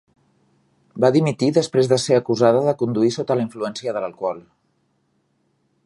[1.03, 4.41] Va dimitir després de ser acusada de conduir sota la influència de l'alcohol.